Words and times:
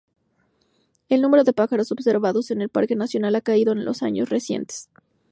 El 1.09 1.21
número 1.21 1.43
de 1.43 1.53
pájaros 1.53 1.91
observados 1.91 2.49
en 2.49 2.63
el 2.63 2.69
parque 2.69 2.95
nacional 2.95 3.35
ha 3.35 3.41
caído 3.41 3.71
en 3.71 3.85
años 4.01 4.29
recientes. 4.29 4.89